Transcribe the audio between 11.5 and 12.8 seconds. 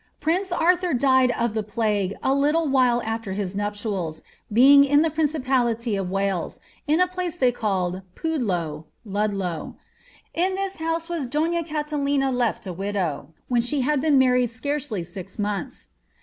Catalina left a